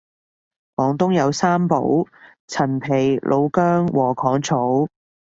[0.73, 2.07] 廣東有三寶
[2.47, 4.87] 陳皮老薑禾桿草